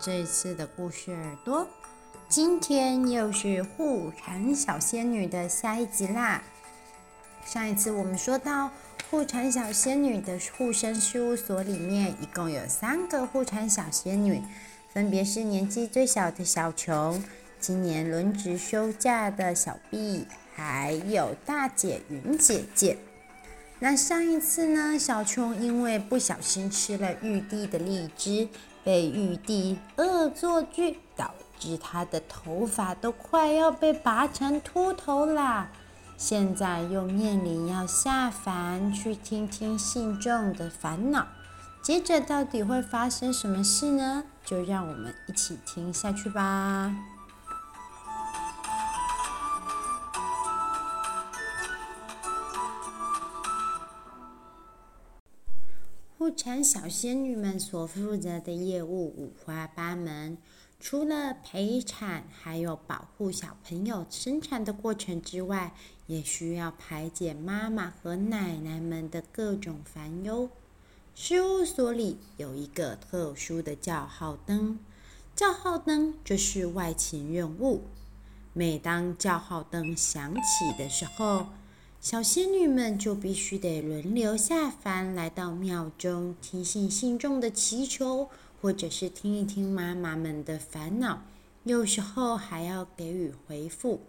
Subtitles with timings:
[0.00, 1.68] 这一次的故事耳朵，
[2.26, 6.42] 今天又是护产小仙女的下一集啦。
[7.44, 8.70] 上一次我们说到，
[9.10, 14.40] 护产小仙女的护生事务所里面一共有三个护产小仙女，
[14.94, 17.22] 分别是年纪最小的小琼，
[17.58, 22.96] 今年轮值休假的小碧，还有大姐云姐姐。
[23.78, 28.48] 那上一次呢，小琼因为不小心吃了玉帝的荔枝。
[28.82, 35.68] 被玉帝恶作剧，导致他的头发都快要被拔成秃头啦！
[36.16, 41.26] 现在又面临要下凡去听听信众的烦恼，
[41.82, 44.24] 接着到底会发生什么事呢？
[44.44, 46.94] 就让我们一起听下去吧。
[56.20, 60.36] 护产小仙女们所负责的业务五花八门，
[60.78, 65.72] 除了陪产，还有保护小朋友生产的过程之外，
[66.08, 70.50] 也需要排解妈妈和奶奶们的各种烦忧。
[71.14, 74.78] 事务所里有一个特殊的叫号灯，
[75.34, 77.84] 叫号灯就是外勤任务。
[78.52, 81.46] 每当叫号灯响起的时候，
[82.00, 91.22] 小仙女们就必须得轮流下凡，来到庙中听信信众的祈求，或者是听一听妈妈们的烦恼，
[91.64, 94.00] 有时候还要给予回复。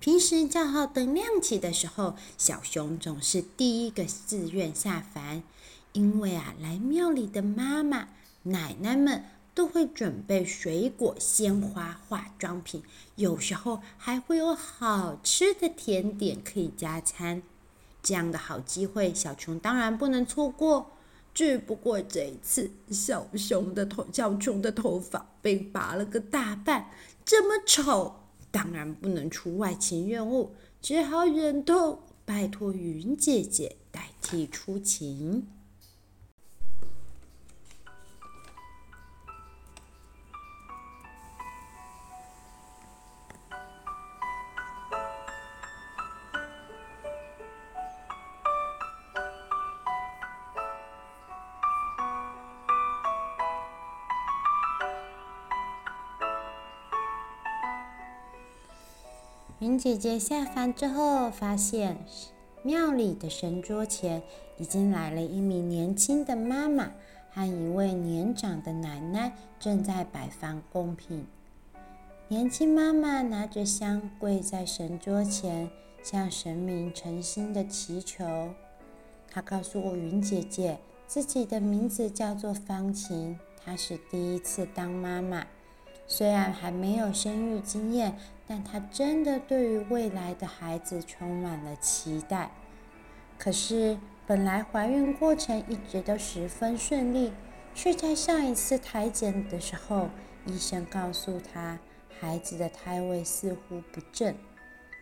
[0.00, 5.42] 平时叫号灯亮起的时候，小熊总是第一个自愿下凡，
[5.92, 8.08] 因为啊，来庙里的妈妈、
[8.44, 9.24] 奶奶们。
[9.54, 12.82] 都会准备水果、鲜花、化妆品，
[13.14, 17.42] 有时候还会有好吃的甜点可以加餐。
[18.02, 20.90] 这样的好机会，小琼当然不能错过。
[21.32, 26.90] 只不过这一次，小熊的头，小琼的头发被拔了个大半，
[27.24, 28.14] 这么丑，
[28.50, 35.48] 当然不能出外勤任务，只好忍痛拜托云姐姐代替出勤。
[59.64, 61.96] 云姐姐下凡之后，发现
[62.62, 64.22] 庙里的神桌前
[64.58, 66.92] 已经来了一名年轻的妈妈
[67.30, 71.26] 和一位年长的奶奶，正在摆放贡品。
[72.28, 75.70] 年轻妈妈拿着香跪在神桌前，
[76.02, 78.50] 向神明诚心的祈求。
[79.30, 85.46] 她告诉我云姐姐，自己的名字叫做方琴，她是第一次当妈妈。
[86.06, 88.16] 虽然还没有生育经验，
[88.46, 92.50] 但她真的对于未来的孩子充满了期待。
[93.38, 97.32] 可是，本来怀孕过程一直都十分顺利，
[97.74, 100.08] 却在上一次胎检的时候，
[100.46, 101.78] 医生告诉她，
[102.20, 104.34] 孩子的胎位似乎不正，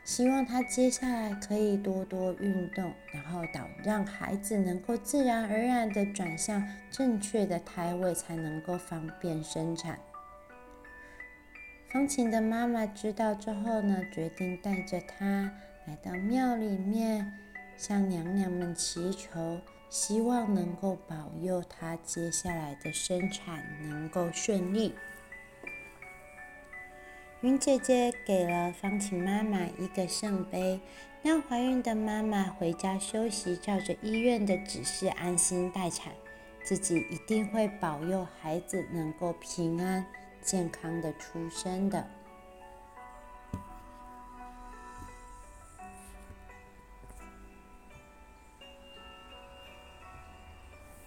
[0.04, 9.98] 希望她接下来可以多多运动，然后导让孩子能够自然而然地转向正确的胎位，才能够方便生产。
[11.92, 15.52] 方琴的妈妈知道之后呢，决定带着她
[15.84, 17.34] 来到庙里面，
[17.76, 19.60] 向娘娘们祈求，
[19.90, 24.94] 希望能够保佑她接下来的生产能够顺利。
[27.42, 30.80] 云姐姐给了方琴妈妈一个圣杯，
[31.22, 36.10] 让怀孕的妈妈回家休息，照着医院的指示安心待产，
[36.64, 40.06] 自己一定会保佑孩子能够平安。
[40.42, 42.06] 健康的出生的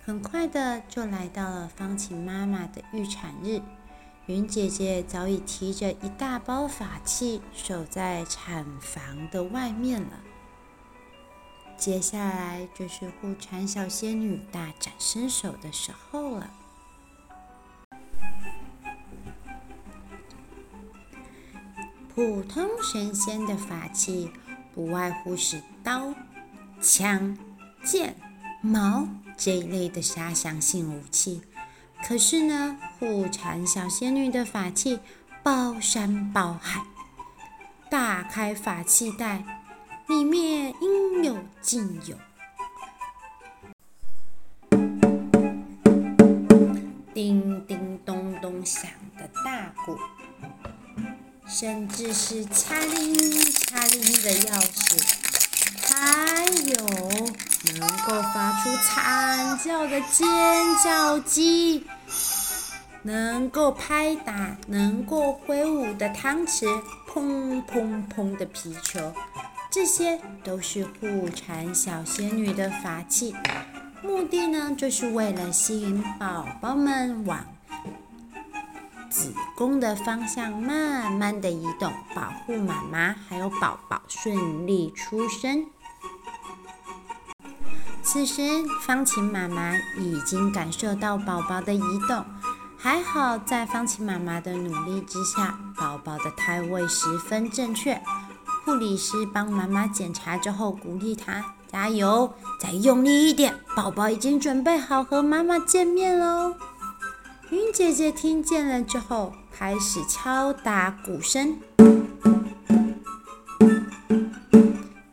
[0.05, 3.59] 很快的就来到了方琴妈妈的预产日，
[4.27, 10.19] 云姐姐早已提着一大包法器守在产房的外面了。
[11.75, 16.51] 接下来就是护产小仙女大展身手的时候了。
[22.15, 24.31] 普通神仙的法器
[24.73, 26.13] 不外乎是刀、
[26.79, 27.37] 枪、
[27.83, 28.15] 剑、
[28.61, 31.41] 矛这一类的杀伤性武器。
[32.07, 34.97] 可是呢，护产小仙女的法器
[35.43, 36.85] 包山包海，
[37.89, 39.43] 打开法器袋，
[40.07, 42.15] 里面应有尽有，
[47.13, 49.97] 叮叮咚咚响的大鼓，
[51.57, 55.01] 甚至是掐铃掐铃的钥匙，
[55.87, 56.75] 还有
[57.79, 60.27] 能够发出惨叫的尖
[60.83, 61.85] 叫鸡。
[63.03, 66.67] 能够拍打、能够挥舞的汤匙，
[67.07, 69.13] 砰砰砰的皮球，
[69.71, 73.33] 这些都是护产小仙女的法器。
[74.03, 77.45] 目的呢，就是为了吸引宝宝们往
[79.09, 85.65] 子宫的方向慢慢的移动，保护妈妈还有宝宝顺利出生。
[88.03, 88.41] 此时，
[88.81, 92.25] 方晴妈妈已经感受到宝宝的移动。
[92.77, 98.01] 还好，在方晴妈妈的努力之下，宝宝的胎位十分正确。
[98.65, 106.55] 护理师帮妈妈检查之后，鼓励她加油，再用力一点，宝宝已经准备好和妈妈见面喽。
[107.51, 111.57] 云姐姐听见了之后，开始敲打鼓声，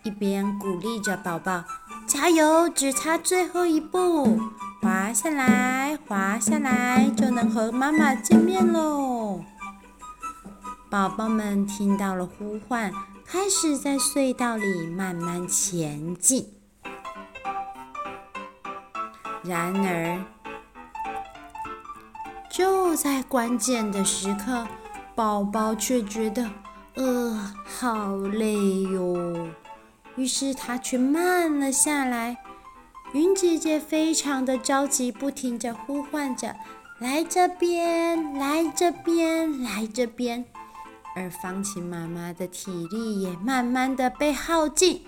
[0.03, 1.63] 一边鼓励着宝宝
[2.09, 4.41] 加油，只差最后一步。
[4.81, 9.45] 滑下来，滑下来，就能和妈妈见面喽！
[10.91, 12.93] 宝宝们听到了呼唤，
[13.25, 16.49] 开始在隧道里慢慢前进。
[19.45, 20.21] 然而，
[22.53, 24.69] 就在关键的时刻，
[25.15, 26.51] 宝宝却觉得，
[26.97, 29.49] 呃，好累哟。
[30.17, 32.37] 于是他却慢了下来。
[33.15, 36.55] 云姐姐非常的着急，不停地呼唤着
[37.01, 40.45] ：“来这边，来这边，来这边。”
[41.17, 45.03] 而方晴妈妈的体力也慢慢的被耗尽。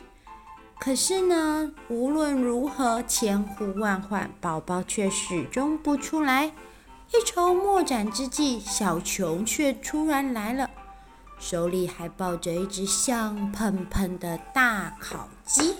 [0.79, 6.51] 可是呢，无论如何，千呼万唤，宝宝却始终不出来。
[7.13, 10.69] 一筹莫展之际，小琼却突然来了，
[11.39, 15.77] 手里还抱着一只香喷喷的大烤鸡。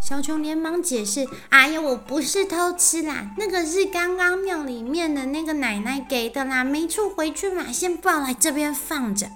[0.00, 9.28] 小琼连忙解释：“哎呀，我不是偷吃啦，那个是刚刚庙里面的那个奶奶给的啦，没处回去嘛，先抱来这边放着。”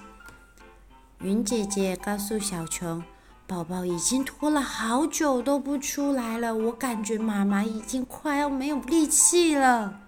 [1.21, 3.05] 云姐姐告诉小琼
[3.47, 10.01] ：“宝宝已经拖了好久都不出来了，我感觉妈妈已经快要没有力气了。”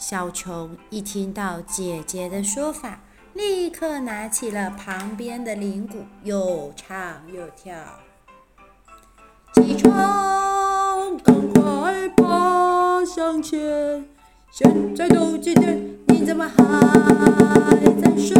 [0.00, 3.00] 小琼一听到姐姐的说法，
[3.34, 6.98] 立刻拿起了旁边的铃鼓，又唱
[7.30, 7.74] 又跳。
[9.52, 14.06] 起床，赶快爬上前！
[14.50, 15.78] 现在都几点？
[16.08, 16.54] 你怎么还
[18.00, 18.34] 在睡？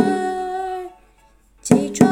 [1.60, 2.09] 起床，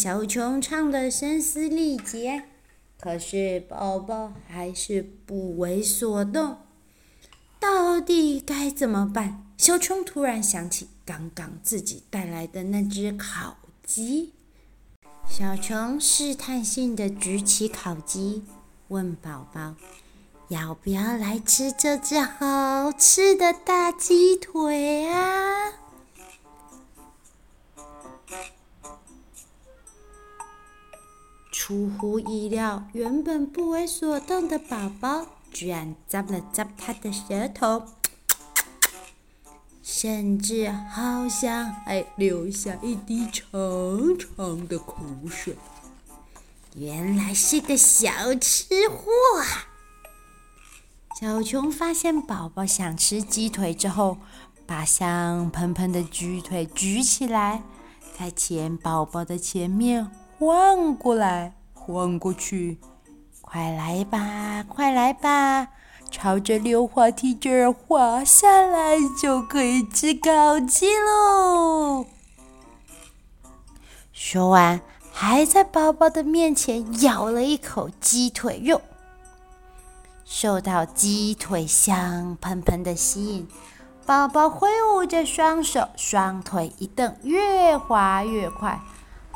[0.00, 2.44] 小琼唱得声嘶力竭。
[2.98, 6.56] 可是宝宝还是不为所动，
[7.58, 9.46] 到底该怎么办？
[9.58, 14.32] 小琼突然想起刚刚自己带来的那只烤鸡，
[15.28, 18.42] 小琼试探性的举起烤鸡，
[18.88, 19.74] 问宝宝
[20.48, 25.74] ：“要不要来吃这只好吃的大鸡腿啊？”
[31.62, 37.82] 出乎意料，原本不为所动的宝宝居然咂了咂他的舌头，
[39.82, 43.44] 甚至好像还流下一滴长
[44.18, 45.54] 长的口水。
[46.76, 49.10] 原来是个小吃货！
[51.20, 54.16] 小琼发现宝宝想吃鸡腿之后，
[54.66, 57.62] 把香喷喷的鸡腿举起来，
[58.18, 60.10] 在前宝宝的前面
[60.40, 61.52] 晃过来。
[61.74, 62.78] 晃过去，
[63.42, 65.68] 快来吧，快来吧！
[66.10, 72.06] 朝着溜滑梯这儿滑下来，就可以吃烤鸡喽。
[74.14, 74.80] 说完，
[75.12, 78.80] 还在宝宝的面前咬了一口鸡腿肉。
[80.24, 83.46] 受到鸡腿香喷喷的吸引，
[84.06, 88.80] 宝宝挥舞着双手，双腿一蹬，越滑越快，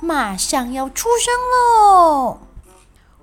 [0.00, 2.38] 马上要出生喽！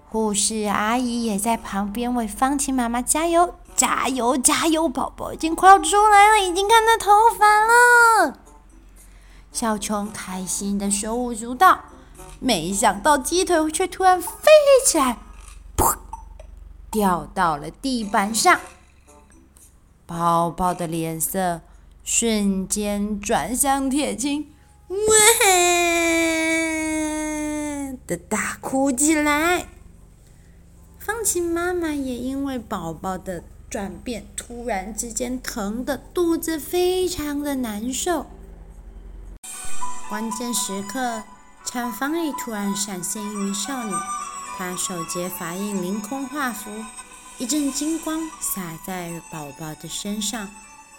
[0.09, 4.89] 护士阿姨也在旁边为方琴妈妈加油，加油，加油！
[4.89, 8.39] 宝宝已经快要出来了，已经看到头发了。
[9.53, 11.81] 小琼开心的手舞足蹈，
[12.39, 14.49] 没想到鸡腿却突然飞
[14.85, 15.17] 起来，
[15.77, 15.95] 噗，
[16.89, 18.59] 掉到了地板上。
[20.05, 21.61] 宝宝的脸色
[22.03, 24.53] 瞬间转向铁青，
[24.89, 24.97] 哇
[28.05, 29.67] 的大哭起来。
[30.99, 38.27] 芳琴妈妈也因为宝宝的转变，突然之间疼得肚子非常的难受。
[40.07, 41.23] 关键时刻，
[41.65, 43.93] 产房里突然闪现一名少女，
[44.57, 46.69] 她手结法印，凌空画符，
[47.37, 50.49] 一阵金光洒在宝宝的身上，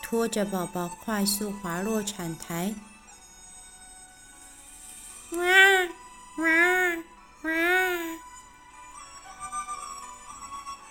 [0.03, 2.75] 拖着宝宝快速滑落产台。
[5.33, 5.43] 哇
[6.37, 6.45] 哇
[7.43, 7.51] 哇！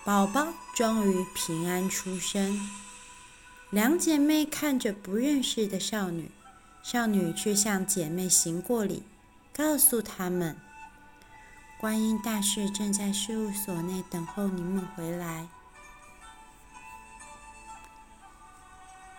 [0.04, 2.60] 宝宝终于平安出生，
[3.70, 6.30] 两姐妹看着不认识的少女，
[6.82, 9.02] 少女却向姐妹行过礼，
[9.52, 10.56] 告诉她们
[11.80, 15.48] ：“观音大士正在事务所内等候你们回来。”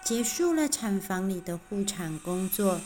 [0.02, 2.80] 结束了产房里的护产工作，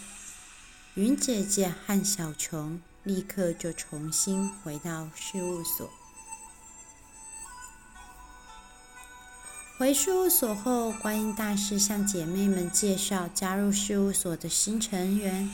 [0.96, 5.90] 云姐姐和小琼立刻就重新回到事务所。
[9.78, 15.50] 回事务所后，观音大师向姐妹们介绍加入事务所的新成员。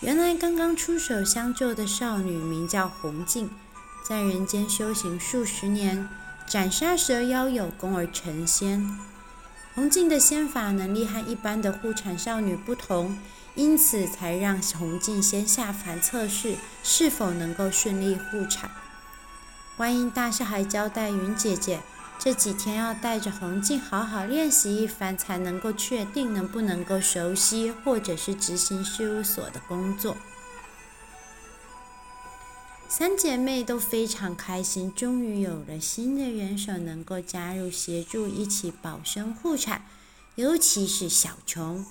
[0.00, 3.48] 原来刚刚出手相救的少女名叫红静，
[4.08, 6.08] 在人间修行数十年，
[6.48, 8.98] 斩杀蛇妖有功而成仙。
[9.76, 13.18] 红静的仙法能力和一般的护产少女不同，
[13.54, 18.70] 因此才让红静先下凡测试是否能够顺利护产。
[19.76, 21.80] 观音大士还交代云姐姐。
[22.16, 30.16] 这几天要带着红静好好练习一番，才能够确定能不能够熟悉或者是执行事务所的工作。
[32.88, 39.84] 三姐妹都非常开心，终于有了新的人手能够加入协助一起保生护产，
[40.36, 41.84] 尤其是小琼。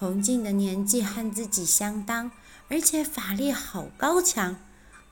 [0.00, 2.32] 红静的年纪和自己相当，
[2.70, 4.56] 而且法力好高强。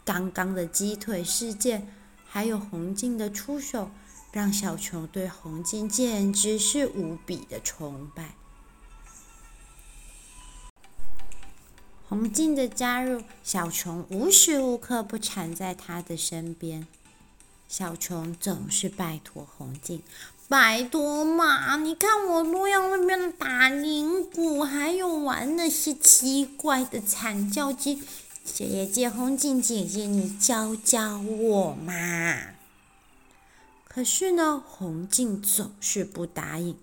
[0.03, 1.95] 刚刚的鸡腿事件，
[2.27, 3.91] 还有红静的出手。
[4.33, 8.35] 让小琼对红静简直是无比的崇拜。
[12.09, 16.87] 红静的加入，小琼无时无刻不缠在他的身边。
[17.69, 20.03] 小琼总是拜托红静
[20.49, 28.03] ：“拜托嘛，你看我都要那边打铃鼓，还有玩那些奇怪的惨叫机，
[28.45, 31.93] 姐姐红静姐姐，你教教我嘛。”
[33.87, 36.75] 可是呢，红静总是不答应。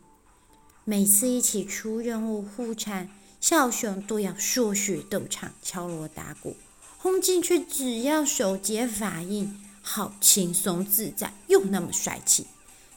[0.83, 3.09] 每次一起出任务互产，
[3.41, 6.55] 小熊都要说学逗唱、敲锣打鼓，
[6.99, 12.45] 红静却只要手结法印，好轻松自在，又那么帅气。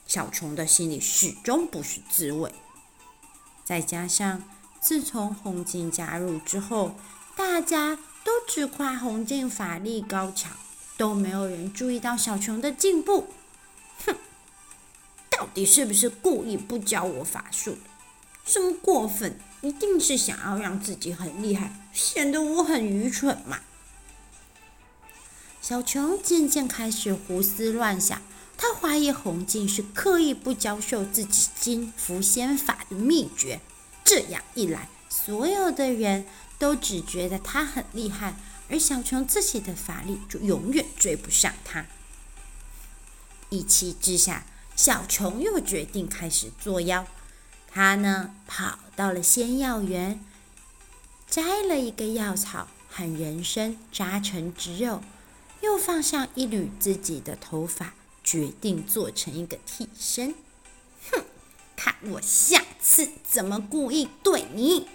[0.08, 2.52] 小琼的心里始终不是滋味。
[3.64, 4.42] 再加上
[4.80, 6.96] 自从红静加入之后，
[7.36, 10.56] 大家都只夸红静法力高强，
[10.96, 13.28] 都没有人注意到小琼的进步。
[14.06, 14.16] 哼
[15.28, 17.76] 到底是不是故意不教我法术？
[18.46, 23.60] 这么过分，一定是想要让自己很厉害，显得我很愚蠢嘛！
[25.60, 28.22] 小琼渐渐开始胡思乱想，
[28.58, 33.60] 他怀疑红静是刻意不教授自己金符仙法的秘诀。
[34.04, 36.26] 这样一来，所有的人
[36.58, 38.36] 都只觉得他很厉害，
[38.68, 41.86] 而小琼自己的法力就永远追不上他。
[43.48, 44.44] 一气之下。
[44.76, 47.04] 小琼又决定开始作妖，
[47.66, 50.24] 她呢跑到了仙药园，
[51.28, 55.02] 摘了一个药草和人参扎成植肉，
[55.62, 57.92] 又放上一缕自己的头发，
[58.28, 60.34] 决定做成一个替身。
[61.10, 61.24] 哼
[61.74, 64.86] 看我下次怎么故意对你。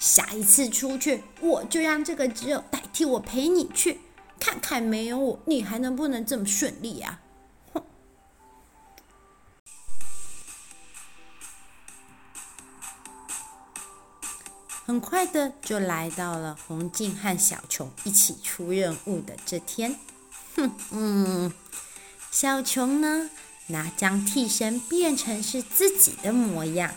[0.00, 4.00] 下一次出去我就让这个只有代替我陪你去。
[4.40, 7.20] 看看没有我你还能不能这么顺利啊？
[7.72, 7.84] 哼。
[14.84, 19.96] 很快的就来到了红静和小琼一起出任务的这天。
[20.56, 21.52] 哼嗯。
[22.30, 23.28] 小琼呢，
[23.66, 26.94] 那将替身变成是自己的模样，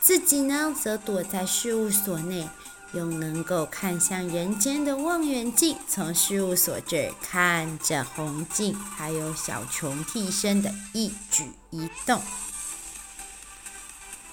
[0.00, 2.48] 自己呢则躲在事务所内。
[2.94, 12.22] 用能够看向人间的望远镜，从事务所这儿看着红静还有小琼替身的一举一动。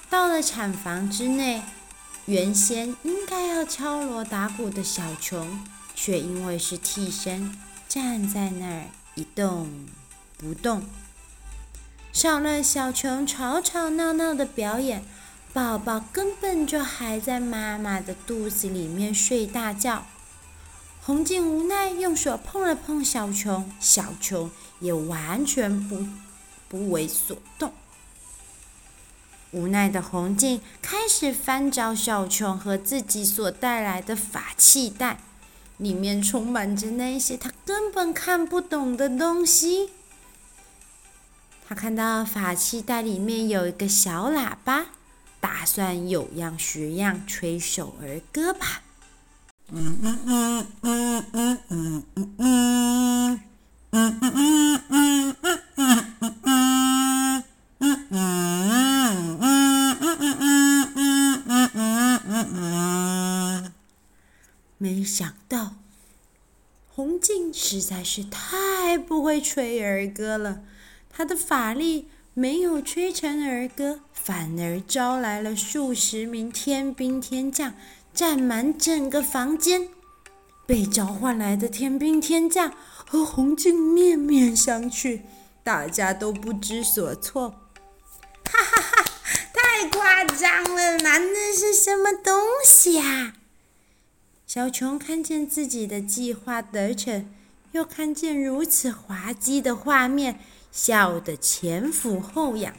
[0.10, 1.64] 到了产房之内，
[2.28, 5.62] 原先应该要敲锣打鼓的小琼，
[5.94, 7.60] 却因为是替身，
[7.90, 8.86] 站在那儿
[9.16, 9.70] 一动
[10.38, 10.84] 不动，
[12.12, 15.04] 少了小琼吵吵闹闹的表演。
[15.54, 20.06] 宝宝根本就还在妈妈的肚子里面睡大觉，
[21.02, 24.52] 红静无奈用手碰了碰小琼，小琼
[24.82, 26.06] 也完全不
[26.68, 27.72] 不为所动。
[29.52, 35.20] 无奈的红静开始翻找小琼和自己所带来的法器袋，
[35.78, 39.92] 里面充满着那些他根本看不懂的东西。
[41.68, 44.88] 他看到法器袋里面有一个小喇叭。
[45.46, 48.82] 打算有样学样吹首儿歌吧。
[49.72, 52.42] 嗯嗯嗯嗯嗯嗯嗯嗯
[53.92, 55.76] 嗯嗯嗯嗯嗯
[60.96, 63.74] 嗯嗯嗯嗯，
[64.80, 65.76] 没想到
[66.88, 70.64] 红静实在是太不会吹儿歌了，
[71.18, 74.02] 他的法力没有吹成儿歌。
[74.12, 77.74] 反而招来了数十名天兵天将，
[78.14, 79.88] 占满整个房间。
[80.66, 82.74] 被召唤来的天兵天将
[83.06, 85.22] 和红静面面相觑，
[85.64, 87.52] 大家都不知所措。
[88.44, 89.06] 哈哈哈，
[89.54, 90.98] 太夸张了！
[90.98, 93.36] 拿的是什么东西啊？
[94.46, 97.30] 小琼看见自己的计划得逞，
[97.72, 100.40] 又看见如此滑稽的画面，
[100.76, 102.74] 笑得前俯后仰。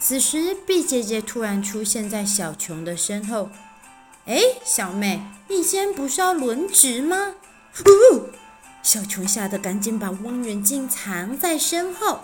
[0.00, 3.48] 此时，，B 姐姐突然出现在小琼的身后。
[4.26, 7.36] “哎，小妹，你今天不是要轮值吗？”
[7.78, 8.30] 呼！
[8.82, 12.22] 小琼吓得赶紧把望远镜藏在身后。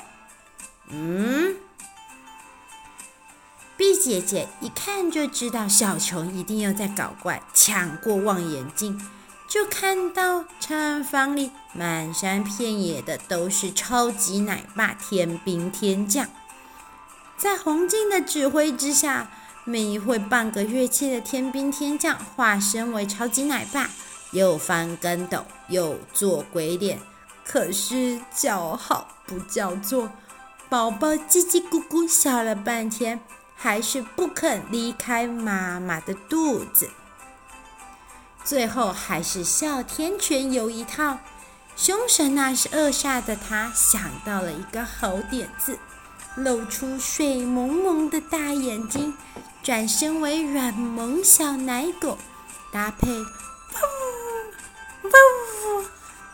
[0.89, 1.57] 嗯
[3.77, 9.01] ，，B 姐姐一看就知道小琼一定又在搞怪，抢过望远镜，
[9.51, 16.29] 就看到产房里满山遍野的都是超级奶爸天兵天将。
[17.37, 19.29] 在红静的指挥之下，
[19.65, 23.91] 每一会半个月期的天兵天将化身为超级奶爸，
[24.31, 27.01] 又翻跟斗，又做鬼脸，
[27.45, 30.13] 可是叫好不叫座，
[30.69, 33.19] 宝宝叽叽咕咕笑了半天，
[33.57, 36.89] 还是不肯离开妈妈的肚子。
[38.45, 41.19] 最后还是哮天犬有一套，
[41.77, 45.79] 凶神那是恶煞的他想到了一个好点子。
[46.37, 49.17] 露出水蒙蒙的大眼睛，
[49.65, 52.17] 转身为软萌小奶狗，
[52.73, 53.09] 搭配
[53.75, 53.83] “汪
[55.03, 55.13] 汪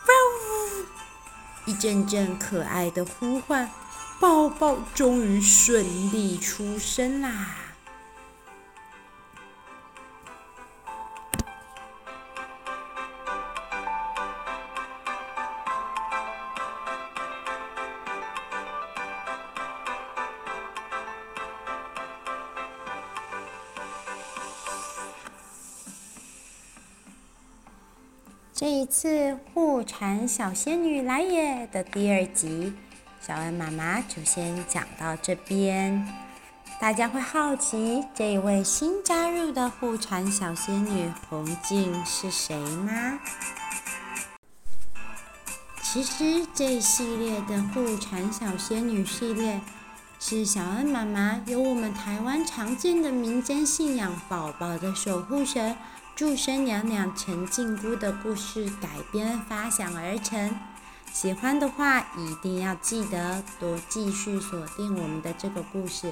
[0.07, 0.09] 汪
[0.43, 0.85] 呜”，
[1.65, 3.69] 一阵阵可爱的呼唤，
[4.19, 7.66] 宝宝终于顺利出生啦！
[28.59, 32.73] 这一次护产小仙女来也的第二集，
[33.21, 36.11] 小恩妈妈就先讲到这边。
[36.81, 43.19] 大家会好奇这一位新加入的护产小仙女红静是谁吗？
[45.83, 49.61] 其实这一系列的护产小仙女系列
[50.19, 55.77] 是小恩妈妈由我们台湾常见的民间信仰宝宝的守护神。
[56.17, 60.51] 祝生娘娘陈靖姑的故事改编发想而成，
[61.13, 66.11] 喜欢的话一定要记得多继续锁定我们的这个故事。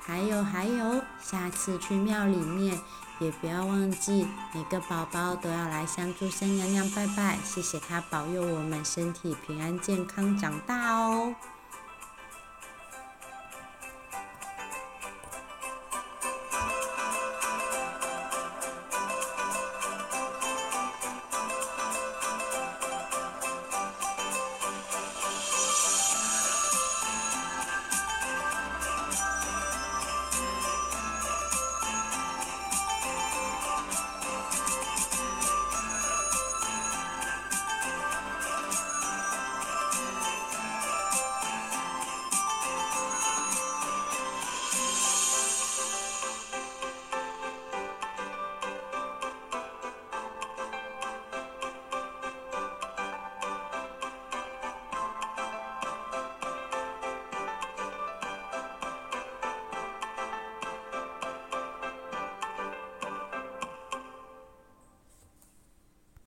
[0.00, 2.78] 还有还有，下次去庙里面
[3.18, 11.34] 也不要忘记每个宝宝都要来向祝生娘娘拜拜，谢谢她保佑我们身体平安健康长大哦。